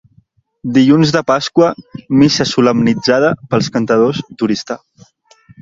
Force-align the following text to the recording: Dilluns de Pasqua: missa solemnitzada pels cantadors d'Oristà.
Dilluns 0.77 1.11
de 1.15 1.21
Pasqua: 1.31 1.69
missa 2.21 2.49
solemnitzada 2.53 3.31
pels 3.53 3.73
cantadors 3.77 4.27
d'Oristà. 4.41 4.81